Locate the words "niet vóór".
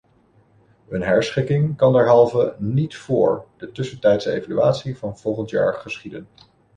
2.59-3.45